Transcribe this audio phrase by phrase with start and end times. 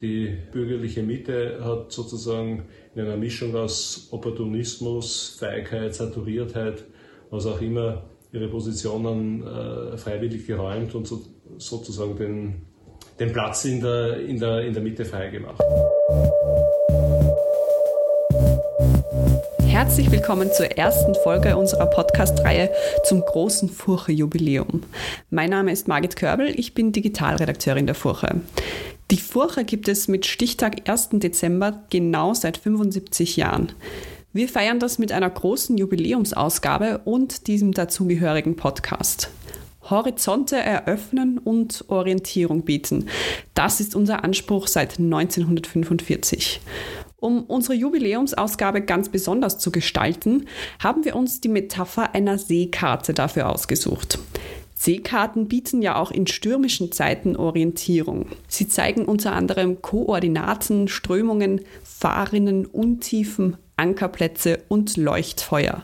[0.00, 6.84] Die bürgerliche Mitte hat sozusagen in einer Mischung aus Opportunismus, Feigheit, Saturiertheit,
[7.30, 11.22] was auch immer, ihre Positionen äh, freiwillig geräumt und so,
[11.56, 12.62] sozusagen den,
[13.18, 15.60] den Platz in der, in, der, in der Mitte freigemacht.
[19.66, 22.70] Herzlich willkommen zur ersten Folge unserer Podcast-Reihe
[23.02, 24.84] zum großen Furche-Jubiläum.
[25.30, 28.42] Mein Name ist Margit Körbel, ich bin Digitalredakteurin der Furche.
[29.10, 31.08] Die Furche gibt es mit Stichtag 1.
[31.12, 33.72] Dezember genau seit 75 Jahren.
[34.34, 39.30] Wir feiern das mit einer großen Jubiläumsausgabe und diesem dazugehörigen Podcast.
[39.88, 43.06] Horizonte eröffnen und Orientierung bieten.
[43.54, 46.60] Das ist unser Anspruch seit 1945.
[47.16, 50.44] Um unsere Jubiläumsausgabe ganz besonders zu gestalten,
[50.80, 54.18] haben wir uns die Metapher einer Seekarte dafür ausgesucht.
[54.80, 58.26] Seekarten bieten ja auch in stürmischen Zeiten Orientierung.
[58.46, 65.82] Sie zeigen unter anderem Koordinaten, Strömungen, Fahrrinnen, Untiefen, Ankerplätze und Leuchtfeuer.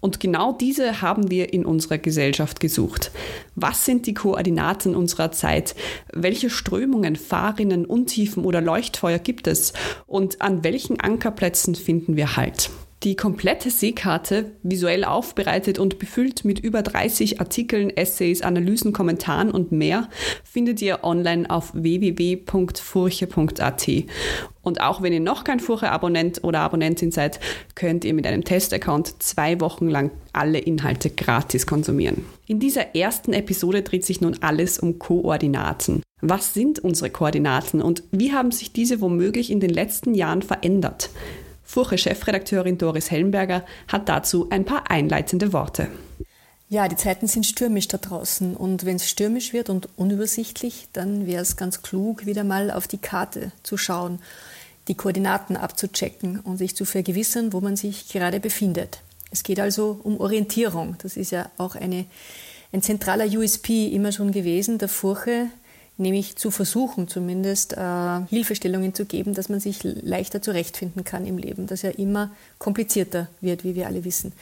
[0.00, 3.10] Und genau diese haben wir in unserer Gesellschaft gesucht.
[3.56, 5.74] Was sind die Koordinaten unserer Zeit?
[6.12, 9.72] Welche Strömungen, Fahrrinnen, Untiefen oder Leuchtfeuer gibt es?
[10.06, 12.70] Und an welchen Ankerplätzen finden wir Halt?
[13.04, 19.70] Die komplette Seekarte, visuell aufbereitet und befüllt mit über 30 Artikeln, Essays, Analysen, Kommentaren und
[19.70, 20.08] mehr,
[20.42, 23.88] findet ihr online auf www.furche.at.
[24.62, 27.38] Und auch wenn ihr noch kein Furche-Abonnent oder Abonnentin seid,
[27.76, 32.24] könnt ihr mit einem Testaccount zwei Wochen lang alle Inhalte gratis konsumieren.
[32.48, 36.02] In dieser ersten Episode dreht sich nun alles um Koordinaten.
[36.20, 41.10] Was sind unsere Koordinaten und wie haben sich diese womöglich in den letzten Jahren verändert?
[41.68, 45.88] Furche-Chefredakteurin Doris Hellenberger hat dazu ein paar einleitende Worte.
[46.70, 51.26] Ja, die Zeiten sind stürmisch da draußen und wenn es stürmisch wird und unübersichtlich, dann
[51.26, 54.18] wäre es ganz klug, wieder mal auf die Karte zu schauen,
[54.88, 59.02] die Koordinaten abzuchecken und sich zu vergewissern, wo man sich gerade befindet.
[59.30, 60.96] Es geht also um Orientierung.
[61.02, 62.06] Das ist ja auch eine,
[62.72, 65.48] ein zentraler USP immer schon gewesen, der Furche,
[65.98, 71.38] nämlich zu versuchen, zumindest äh, Hilfestellungen zu geben, dass man sich leichter zurechtfinden kann im
[71.38, 74.32] Leben, das ja immer komplizierter wird, wie wir alle wissen.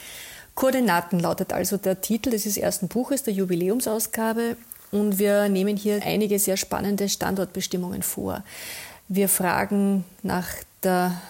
[0.54, 4.56] Koordinaten lautet also der Titel des ersten Buches, der Jubiläumsausgabe,
[4.92, 8.44] und wir nehmen hier einige sehr spannende Standortbestimmungen vor.
[9.08, 10.46] Wir fragen nach
[10.82, 11.20] der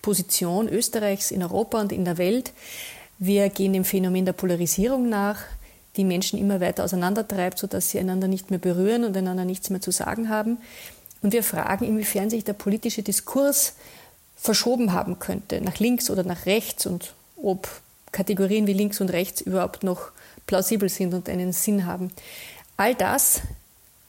[0.00, 2.52] Position Österreichs in Europa und in der Welt.
[3.18, 5.42] Wir gehen dem Phänomen der Polarisierung nach
[5.96, 9.80] die Menschen immer weiter auseinandertreibt, sodass sie einander nicht mehr berühren und einander nichts mehr
[9.80, 10.58] zu sagen haben.
[11.22, 13.74] Und wir fragen, inwiefern sich der politische Diskurs
[14.36, 17.68] verschoben haben könnte, nach links oder nach rechts und ob
[18.12, 20.12] Kategorien wie links und rechts überhaupt noch
[20.46, 22.10] plausibel sind und einen Sinn haben.
[22.76, 23.42] All das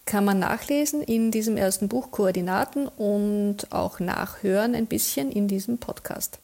[0.05, 5.77] kann man nachlesen in diesem ersten Buch Koordinaten und auch nachhören ein bisschen in diesem
[5.77, 6.39] Podcast.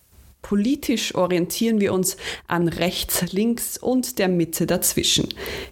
[0.47, 2.15] Politisch orientieren wir uns
[2.47, 5.27] an rechts, links und der Mitte dazwischen.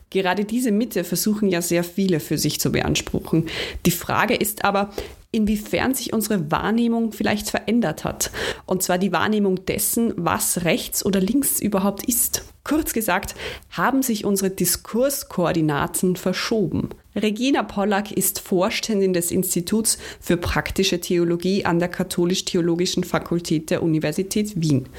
[0.09, 3.45] Gerade diese Mitte versuchen ja sehr viele für sich zu beanspruchen.
[3.85, 4.89] Die Frage ist aber,
[5.31, 8.31] inwiefern sich unsere Wahrnehmung vielleicht verändert hat.
[8.65, 12.43] Und zwar die Wahrnehmung dessen, was rechts oder links überhaupt ist.
[12.65, 13.33] Kurz gesagt,
[13.69, 16.89] haben sich unsere Diskurskoordinaten verschoben.
[17.15, 24.61] Regina Pollack ist Vorständin des Instituts für praktische Theologie an der Katholisch-Theologischen Fakultät der Universität
[24.61, 24.89] Wien.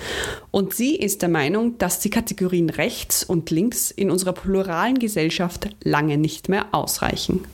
[0.51, 5.69] Und sie ist der Meinung, dass die Kategorien rechts und links in unserer pluralen Gesellschaft
[5.85, 7.45] lange nicht mehr ausreichen.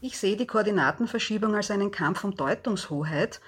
[0.00, 3.40] Ich sehe die Koordinatenverschiebung als einen Kampf um Deutungshoheit,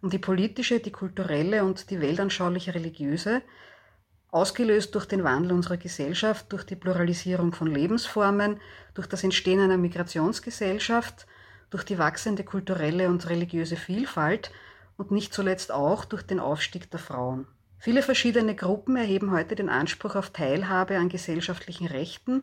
[0.00, 3.42] um die politische, die kulturelle und die weltanschauliche religiöse,
[4.30, 8.60] ausgelöst durch den Wandel unserer Gesellschaft, durch die Pluralisierung von Lebensformen,
[8.94, 11.26] durch das Entstehen einer Migrationsgesellschaft,
[11.70, 14.50] durch die wachsende kulturelle und religiöse Vielfalt
[14.96, 17.46] und nicht zuletzt auch durch den Aufstieg der Frauen.
[17.78, 22.42] Viele verschiedene Gruppen erheben heute den Anspruch auf Teilhabe an gesellschaftlichen Rechten,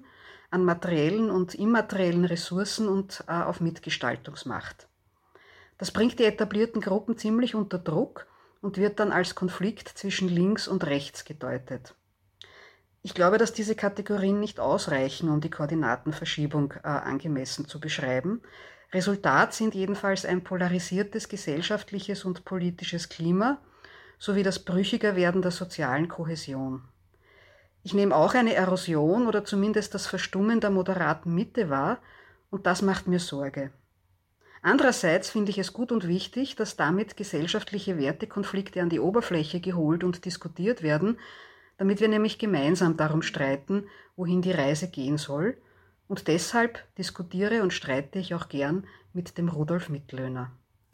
[0.49, 4.87] an materiellen und immateriellen Ressourcen und äh, auf Mitgestaltungsmacht.
[5.77, 8.27] Das bringt die etablierten Gruppen ziemlich unter Druck
[8.65, 11.93] und wird dann als Konflikt zwischen links und rechts gedeutet.
[13.03, 18.41] Ich glaube, dass diese Kategorien nicht ausreichen, um die Koordinatenverschiebung äh, angemessen zu beschreiben.
[18.91, 23.59] Resultat sind jedenfalls ein polarisiertes gesellschaftliches und politisches Klima
[24.17, 26.81] sowie das Brüchigerwerden der sozialen Kohäsion.
[27.83, 31.99] Ich nehme auch eine Erosion oder zumindest das Verstummen der moderaten Mitte wahr,
[32.49, 33.69] und das macht mir Sorge.
[34.65, 40.03] Andererseits finde ich es gut und wichtig, dass damit gesellschaftliche Wertekonflikte an die Oberfläche geholt
[40.03, 41.19] und diskutiert werden,
[41.77, 45.55] damit wir nämlich gemeinsam darum streiten, wohin die Reise gehen soll.
[46.07, 50.51] Und deshalb diskutiere und streite ich auch gern mit dem Rudolf Mittlöhner.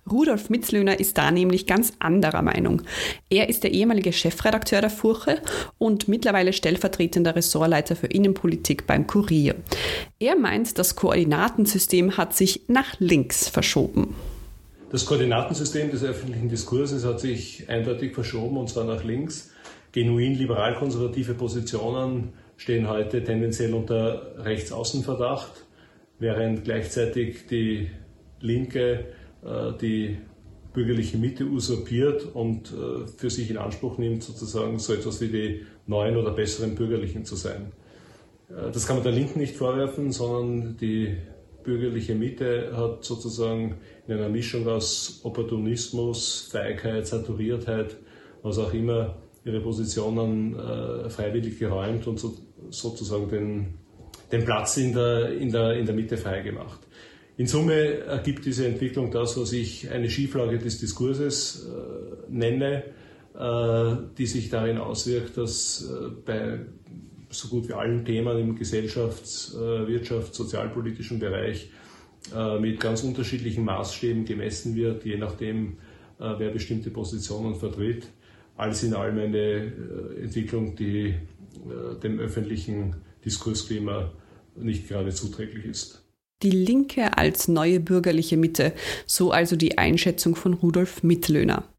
[0.10, 2.82] Rudolf Mitzlöhner ist da nämlich ganz anderer Meinung.
[3.30, 5.42] Er ist der ehemalige Chefredakteur der Furche
[5.78, 9.56] und mittlerweile stellvertretender Ressortleiter für Innenpolitik beim Kurier.
[10.20, 14.16] Er meint, das Koordinatensystem hat sich nach links verschoben.
[14.92, 19.52] Das Koordinatensystem des öffentlichen Diskurses hat sich eindeutig verschoben und zwar nach links.
[19.92, 25.66] Genuin liberal-konservative Positionen stehen heute tendenziell unter Rechtsaußenverdacht,
[26.20, 27.90] während gleichzeitig die
[28.42, 29.06] Linke
[29.44, 30.18] die
[30.74, 35.66] bürgerliche Mitte usurpiert und äh, für sich in Anspruch nimmt, sozusagen so etwas wie die
[35.86, 37.72] neuen oder besseren Bürgerlichen zu sein.
[38.50, 41.18] Äh, das kann man der Linken nicht vorwerfen, sondern die
[41.64, 43.76] bürgerliche Mitte hat sozusagen
[44.08, 47.98] in einer Mischung aus Opportunismus, Feigheit, Saturiertheit,
[48.42, 50.56] was auch immer, ihre Positionen
[51.10, 52.20] freiwillig geräumt und
[52.70, 53.74] sozusagen den,
[54.32, 56.80] den Platz in der, in, der, in der Mitte freigemacht.
[57.38, 62.84] In Summe ergibt diese Entwicklung das, was ich eine Schieflage des Diskurses äh, nenne,
[63.34, 66.60] äh, die sich darin auswirkt, dass äh, bei
[67.30, 71.70] so gut wie allen Themen im Gesellschafts-, äh, Wirtschafts-, sozialpolitischen Bereich
[72.36, 75.78] äh, mit ganz unterschiedlichen Maßstäben gemessen wird, je nachdem,
[76.20, 78.08] äh, wer bestimmte Positionen vertritt.
[78.58, 79.72] Alles in allem eine
[80.22, 81.16] Entwicklung, die
[82.04, 82.96] dem öffentlichen
[83.26, 84.12] Diskursklima
[84.56, 86.01] nicht gerade zuträglich ist
[86.44, 88.74] die Linke als neue bürgerliche Mitte,
[89.06, 91.71] so also die Einschätzung von Rudolf Mittlöhner.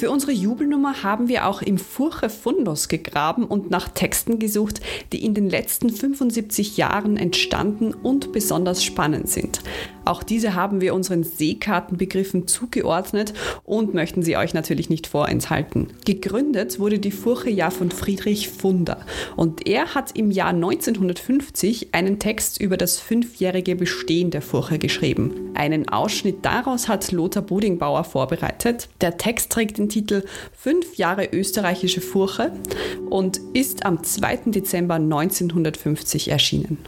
[0.00, 4.80] Für unsere Jubelnummer haben wir auch im Furche Fundus gegraben und nach Texten gesucht,
[5.12, 9.60] die in den letzten 75 Jahren entstanden und besonders spannend sind.
[10.06, 15.88] Auch diese haben wir unseren Seekartenbegriffen zugeordnet und möchten sie euch natürlich nicht vorenthalten.
[16.06, 19.04] Gegründet wurde die Furche ja von Friedrich Funder
[19.36, 25.50] und er hat im Jahr 1950 einen Text über das fünfjährige Bestehen der Furche geschrieben.
[25.52, 28.88] Einen Ausschnitt daraus hat Lothar Budingbauer vorbereitet.
[29.02, 30.24] Der Text trägt den Titel
[30.56, 32.52] Fünf Jahre österreichische Furche
[33.10, 34.36] und ist am 2.
[34.46, 36.78] Dezember 1950 erschienen.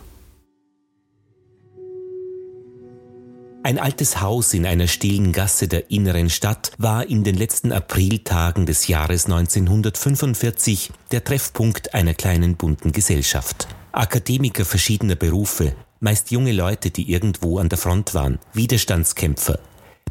[3.64, 8.66] Ein altes Haus in einer stillen Gasse der inneren Stadt war in den letzten Apriltagen
[8.66, 13.68] des Jahres 1945 der Treffpunkt einer kleinen bunten Gesellschaft.
[13.92, 19.60] Akademiker verschiedener Berufe, meist junge Leute, die irgendwo an der Front waren, Widerstandskämpfer,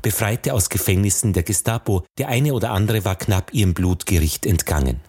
[0.01, 4.99] Befreite aus Gefängnissen der Gestapo, der eine oder andere war knapp ihrem Blutgericht entgangen.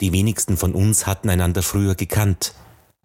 [0.00, 2.54] Die wenigsten von uns hatten einander früher gekannt.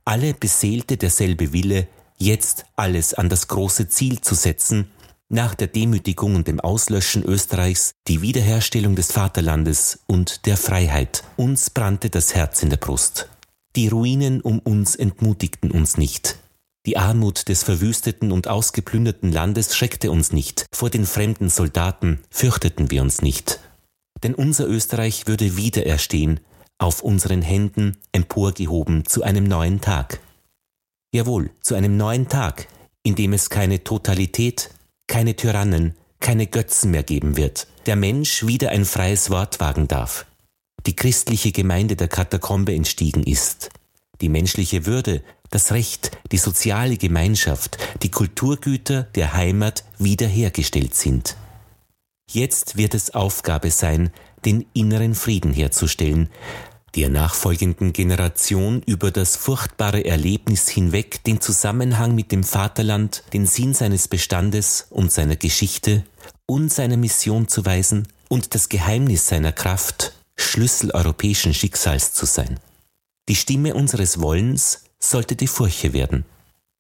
[0.04, 1.88] Alle beseelte derselbe Wille,
[2.18, 4.92] jetzt alles an das große Ziel zu setzen,
[5.30, 11.24] nach der Demütigung und dem Auslöschen Österreichs die Wiederherstellung des Vaterlandes und der Freiheit.
[11.38, 13.30] Uns brannte das Herz in der Brust.
[13.78, 16.38] Die Ruinen um uns entmutigten uns nicht.
[16.86, 22.90] Die Armut des verwüsteten und ausgeplünderten Landes schreckte uns nicht, vor den fremden Soldaten fürchteten
[22.90, 23.60] wir uns nicht.
[24.24, 26.40] Denn unser Österreich würde wieder erstehen,
[26.80, 30.20] auf unseren Händen emporgehoben zu einem neuen Tag.
[31.14, 32.68] Jawohl, zu einem neuen Tag,
[33.04, 34.72] in dem es keine Totalität,
[35.08, 40.26] keine Tyrannen, keine Götzen mehr geben wird, der Mensch wieder ein freies Wort wagen darf,
[40.88, 43.70] die christliche Gemeinde der Katakombe entstiegen ist,
[44.22, 51.36] die menschliche Würde das Recht, die soziale Gemeinschaft, die Kulturgüter der Heimat wiederhergestellt sind.
[52.30, 54.12] Jetzt wird es Aufgabe sein,
[54.46, 56.30] den inneren Frieden herzustellen,
[56.96, 63.74] der nachfolgenden Generation über das furchtbare Erlebnis hinweg den Zusammenhang mit dem Vaterland, den Sinn
[63.74, 66.04] seines Bestandes und seiner Geschichte
[66.46, 72.60] und seiner Mission zu weisen und das Geheimnis seiner Kraft, Schlüssel europäischen Schicksals zu sein.
[73.30, 76.26] Die Stimme unseres Wollens sollte die Furche werden.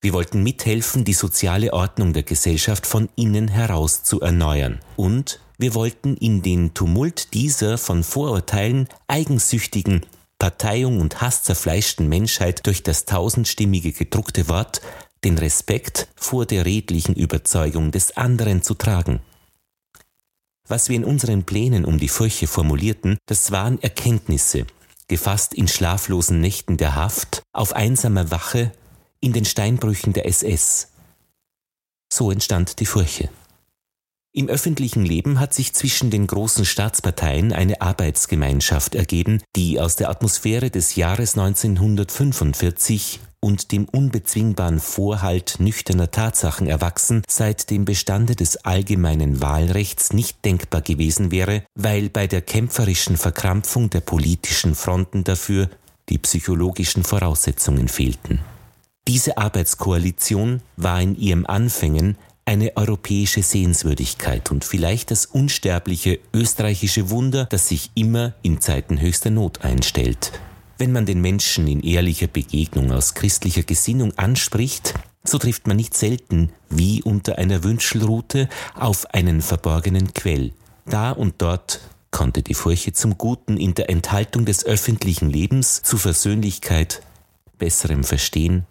[0.02, 4.80] Wir wollten mithelfen, die soziale Ordnung der Gesellschaft von innen heraus zu erneuern.
[4.96, 10.02] Und wir wollten in den Tumult dieser von Vorurteilen, eigensüchtigen,
[10.40, 14.82] Parteiung und Hass zerfleischten Menschheit durch das tausendstimmige gedruckte Wort
[15.24, 19.20] den Respekt vor der redlichen Überzeugung des anderen zu tragen.
[20.68, 24.66] Was wir in unseren Plänen um die Furche formulierten, das waren Erkenntnisse,
[25.12, 28.72] gefasst in schlaflosen Nächten der Haft, auf einsamer Wache,
[29.20, 30.88] in den Steinbrüchen der SS.
[32.12, 33.30] So entstand die Furche.
[34.34, 40.10] Im öffentlichen Leben hat sich zwischen den großen Staatsparteien eine Arbeitsgemeinschaft ergeben, die aus der
[40.10, 48.58] Atmosphäre des Jahres 1945 und dem unbezwingbaren Vorhalt nüchterner Tatsachen erwachsen seit dem Bestande des
[48.58, 55.70] allgemeinen Wahlrechts nicht denkbar gewesen wäre, weil bei der kämpferischen Verkrampfung der politischen Fronten dafür
[56.10, 58.40] die psychologischen Voraussetzungen fehlten.
[59.08, 67.46] Diese Arbeitskoalition war in ihrem Anfängen eine europäische Sehenswürdigkeit und vielleicht das unsterbliche österreichische Wunder,
[67.46, 70.32] das sich immer in Zeiten höchster Not einstellt.
[70.82, 75.96] Wenn man den Menschen in ehrlicher Begegnung aus christlicher Gesinnung anspricht, so trifft man nicht
[75.96, 80.54] selten, wie unter einer Wünschelrute, auf einen verborgenen Quell.
[80.88, 86.00] Da und dort konnte die Furche zum Guten in der Enthaltung des öffentlichen Lebens zu
[86.00, 87.04] Versöhnlichkeit,
[87.60, 88.66] besserem Verstehen,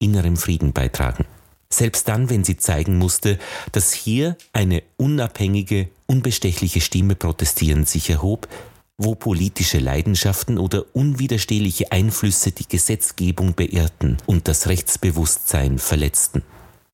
[0.00, 1.24] innerem Frieden beitragen.
[1.70, 3.38] Selbst dann, wenn sie zeigen musste,
[3.70, 8.48] dass hier eine unabhängige, unbestechliche Stimme protestierend sich erhob,
[8.96, 16.42] wo politische Leidenschaften oder unwiderstehliche Einflüsse die Gesetzgebung beirrten und das Rechtsbewusstsein verletzten.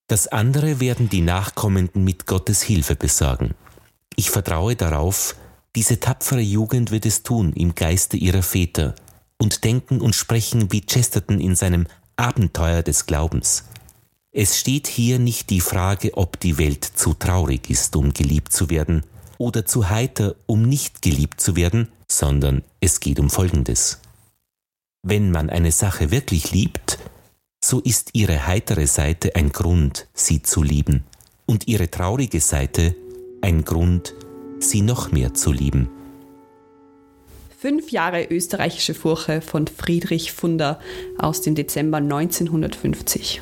[0.06, 3.54] Das andere werden die Nachkommenden mit Gottes Hilfe besorgen.
[4.16, 5.36] Ich vertraue darauf,
[5.76, 8.94] diese tapfere Jugend wird es tun im Geiste ihrer Väter
[9.38, 13.64] und denken und sprechen wie Chesterton in seinem Abenteuer des Glaubens.
[14.32, 18.70] Es steht hier nicht die Frage, ob die Welt zu traurig ist, um geliebt zu
[18.70, 19.04] werden,
[19.40, 24.00] oder zu heiter, um nicht geliebt zu werden, sondern es geht um Folgendes.
[25.02, 26.98] Wenn man eine Sache wirklich liebt,
[27.64, 31.04] so ist ihre heitere Seite ein Grund, sie zu lieben,
[31.46, 32.94] und ihre traurige Seite
[33.40, 34.14] ein Grund,
[34.58, 35.88] sie noch mehr zu lieben.
[37.58, 40.78] Fünf Jahre österreichische Furche von Friedrich Funder
[41.18, 43.40] aus dem Dezember 1950.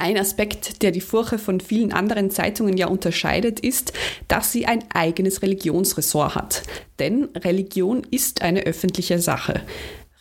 [0.00, 3.92] Ein Aspekt, der die Furche von vielen anderen Zeitungen ja unterscheidet, ist,
[4.28, 6.62] dass sie ein eigenes Religionsressort hat.
[7.00, 9.60] Denn Religion ist eine öffentliche Sache.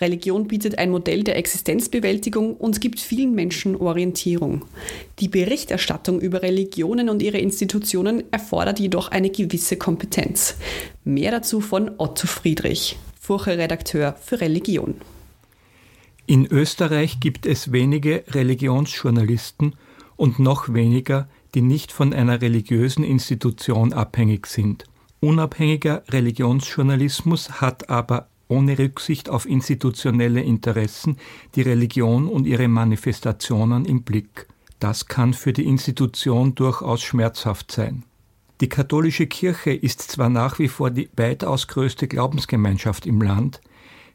[0.01, 4.65] Religion bietet ein Modell der Existenzbewältigung und gibt vielen Menschen Orientierung.
[5.19, 10.55] Die Berichterstattung über Religionen und ihre Institutionen erfordert jedoch eine gewisse Kompetenz.
[11.03, 14.95] Mehr dazu von Otto Friedrich, Furche-Redakteur für Religion.
[16.29, 19.75] In Österreich gibt es wenige Religionsjournalisten
[20.17, 24.83] und noch weniger, die nicht von einer religiösen Institution abhängig sind.
[25.21, 31.15] Unabhängiger Religionsjournalismus hat aber ohne Rücksicht auf institutionelle Interessen
[31.55, 34.47] die Religion und ihre Manifestationen im Blick.
[34.79, 38.03] Das kann für die Institution durchaus schmerzhaft sein.
[38.59, 43.61] Die katholische Kirche ist zwar nach wie vor die weitaus größte Glaubensgemeinschaft im Land,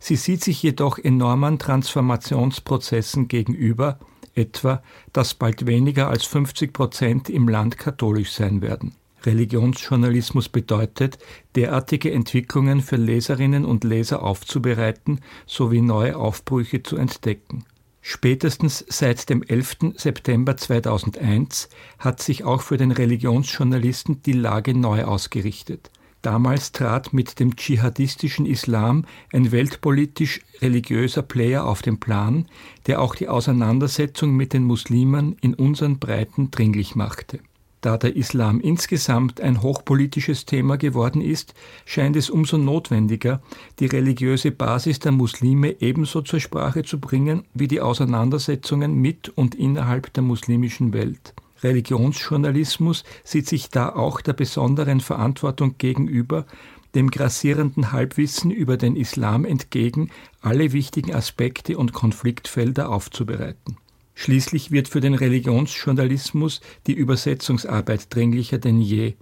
[0.05, 4.01] Sie sieht sich jedoch enormen Transformationsprozessen gegenüber,
[4.35, 4.83] etwa,
[5.13, 8.97] dass bald weniger als 50 Prozent im Land katholisch sein werden.
[9.25, 11.19] Religionsjournalismus bedeutet,
[11.55, 17.65] derartige Entwicklungen für Leserinnen und Leser aufzubereiten sowie neue Aufbrüche zu entdecken.
[18.01, 19.95] Spätestens seit dem 11.
[19.95, 21.69] September 2001
[22.01, 25.92] hat sich auch für den Religionsjournalisten die Lage neu ausgerichtet.
[26.23, 32.47] Damals trat mit dem dschihadistischen Islam ein weltpolitisch religiöser Player auf den Plan,
[32.87, 37.41] der auch die Auseinandersetzung mit den Muslimen in unseren Breiten dringlich machte.
[37.81, 43.43] Da der Islam insgesamt ein hochpolitisches Thema geworden ist, scheint es umso notwendiger,
[43.81, 49.57] die religiöse Basis der Muslime ebenso zur Sprache zu bringen wie die Auseinandersetzungen mit und
[49.57, 51.35] innerhalb der muslimischen Welt.
[51.63, 56.47] Religionsjournalismus sieht sich da auch der besonderen Verantwortung gegenüber,
[56.95, 63.77] dem grassierenden Halbwissen über den Islam entgegen, alle wichtigen Aspekte und Konfliktfelder aufzubereiten.
[64.15, 69.15] Schließlich wird für den Religionsjournalismus die Übersetzungsarbeit dringlicher denn je.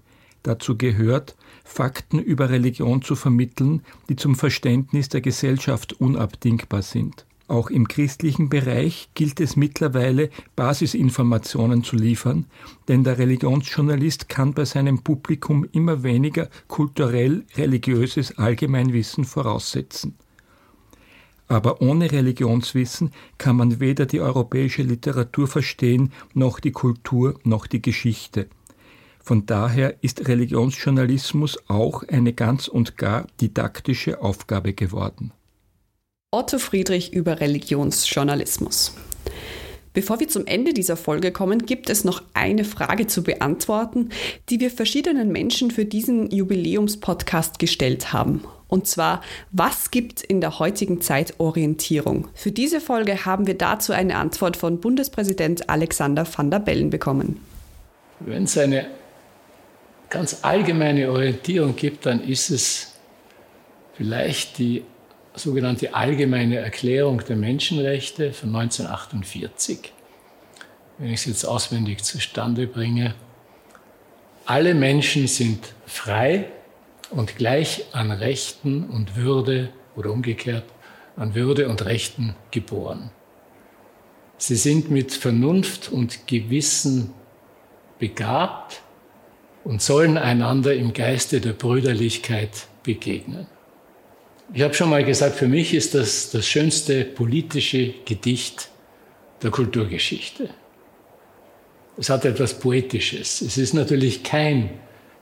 [0.43, 7.25] Dazu gehört, Fakten über Religion zu vermitteln, die zum Verständnis der Gesellschaft unabdingbar sind.
[7.51, 12.47] Auch im christlichen Bereich gilt es mittlerweile, Basisinformationen zu liefern,
[12.87, 20.15] denn der Religionsjournalist kann bei seinem Publikum immer weniger kulturell religiöses Allgemeinwissen voraussetzen.
[21.49, 27.83] Aber ohne Religionswissen kann man weder die europäische Literatur verstehen, noch die Kultur, noch die
[27.83, 28.47] Geschichte.
[29.19, 35.33] Von daher ist Religionsjournalismus auch eine ganz und gar didaktische Aufgabe geworden.
[36.33, 38.95] Otto Friedrich über Religionsjournalismus.
[39.93, 44.11] Bevor wir zum Ende dieser Folge kommen, gibt es noch eine Frage zu beantworten,
[44.49, 48.45] die wir verschiedenen Menschen für diesen Jubiläumspodcast gestellt haben.
[48.69, 52.29] Und zwar, was gibt in der heutigen Zeit Orientierung?
[52.35, 57.41] Für diese Folge haben wir dazu eine Antwort von Bundespräsident Alexander van der Bellen bekommen.
[58.21, 58.87] Wenn es eine
[60.09, 62.93] ganz allgemeine Orientierung gibt, dann ist es
[63.97, 64.85] vielleicht die
[65.35, 69.93] sogenannte Allgemeine Erklärung der Menschenrechte von 1948,
[70.99, 73.15] wenn ich es jetzt auswendig zustande bringe.
[74.47, 76.51] Alle Menschen sind frei
[77.11, 80.65] und gleich an Rechten und Würde oder umgekehrt
[81.17, 83.11] an Würde und Rechten geboren.
[84.39, 87.13] Sie sind mit Vernunft und Gewissen
[87.99, 88.81] begabt
[89.65, 93.47] und sollen einander im Geiste der Brüderlichkeit begegnen.
[94.53, 98.69] Ich habe schon mal gesagt, für mich ist das das schönste politische Gedicht
[99.43, 100.51] der Kulturgeschichte.
[101.97, 103.43] Es hat etwas Poetisches.
[103.43, 104.71] Es ist natürlich kein,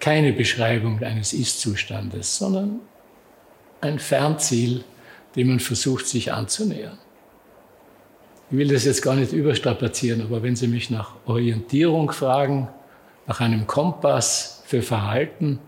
[0.00, 2.80] keine Beschreibung eines Ist-Zustandes, sondern
[3.82, 4.82] ein Fernziel,
[5.36, 6.96] dem man versucht, sich anzunähern.
[8.50, 12.68] Ich will das jetzt gar nicht überstrapazieren, aber wenn Sie mich nach Orientierung fragen,
[13.26, 15.58] nach einem Kompass für Verhalten,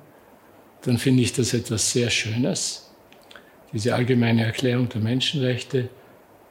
[0.80, 2.89] dann finde ich das etwas sehr Schönes
[3.72, 5.88] diese allgemeine Erklärung der Menschenrechte,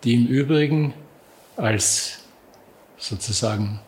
[0.04, 0.94] die im Übrigen
[1.58, 2.20] als
[2.98, 3.80] sozusagen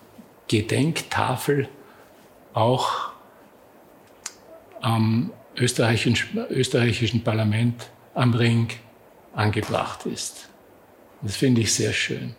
[0.47, 1.69] Gedenktafel
[2.53, 3.11] auch
[4.81, 8.67] am österreichischen, österreichischen Parlament am Ring
[9.33, 10.50] angebracht ist.
[11.21, 12.35] Das finde ich sehr schön.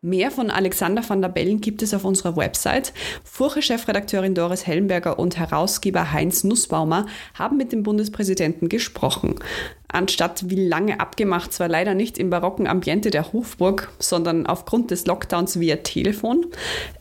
[0.00, 2.92] Mehr von Alexander van der Bellen gibt es auf unserer Website.
[3.24, 9.40] Furche-Chefredakteurin Doris Hellenberger und Herausgeber Heinz Nussbaumer haben mit dem Bundespräsidenten gesprochen.
[9.88, 15.04] Anstatt wie lange abgemacht, zwar leider nicht im barocken Ambiente der Hofburg, sondern aufgrund des
[15.06, 16.46] Lockdowns via Telefon.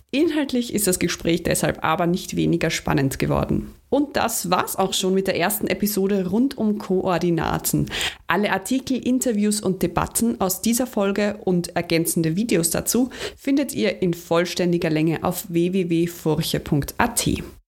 [0.09, 3.75] Inhaltlich ist das Gespräch deshalb aber nicht weniger spannend geworden.
[3.89, 7.89] Und das war's auch schon mit der ersten Episode rund um Koordinaten.
[8.27, 14.13] Alle Artikel, Interviews und Debatten aus dieser Folge und ergänzende Videos dazu findet ihr in
[14.13, 17.27] vollständiger Länge auf www.furche.at.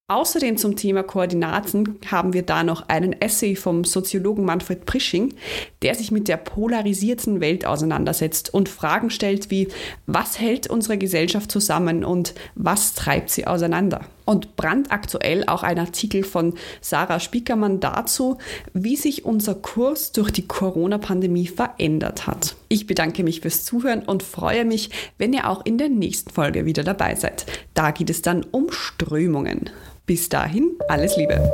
[0.09, 5.35] Außerdem zum Thema Koordinaten haben wir da noch einen Essay vom Soziologen Manfred Prisching,
[5.81, 9.69] der sich mit der polarisierten Welt auseinandersetzt und Fragen stellt wie,
[10.05, 14.01] was hält unsere Gesellschaft zusammen und was treibt sie auseinander?
[14.25, 18.37] Und brandaktuell auch ein Artikel von Sarah Spiekermann dazu,
[18.73, 22.55] wie sich unser Kurs durch die Corona-Pandemie verändert hat.
[22.67, 26.65] Ich bedanke mich fürs Zuhören und freue mich, wenn ihr auch in der nächsten Folge
[26.65, 27.47] wieder dabei seid.
[27.73, 29.71] Da geht es dann um Strömungen.
[30.05, 31.51] Bis dahin, alles Liebe.